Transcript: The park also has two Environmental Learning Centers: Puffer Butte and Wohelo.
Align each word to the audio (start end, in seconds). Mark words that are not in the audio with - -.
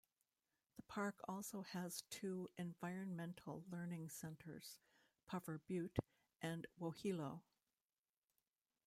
The 0.77 0.81
park 0.81 1.21
also 1.27 1.61
has 1.61 2.01
two 2.09 2.49
Environmental 2.57 3.63
Learning 3.69 4.09
Centers: 4.09 4.79
Puffer 5.27 5.59
Butte 5.67 5.99
and 6.41 6.65
Wohelo. 6.79 7.43